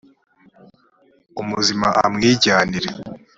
umuzima 1.41 1.87
amwijyanire 2.05 2.89